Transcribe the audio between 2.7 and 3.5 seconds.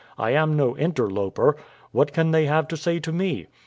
say to me?"